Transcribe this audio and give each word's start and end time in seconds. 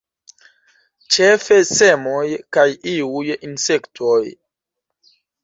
Ĉefe 1.15 1.57
semoj 1.71 2.23
kaj 2.59 2.65
iuj 2.95 3.23
insektoj. 3.51 4.19